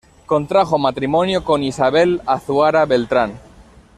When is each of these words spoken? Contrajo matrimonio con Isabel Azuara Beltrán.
Contrajo 0.25 0.79
matrimonio 0.79 1.43
con 1.43 1.61
Isabel 1.61 2.23
Azuara 2.25 2.87
Beltrán. 2.87 3.33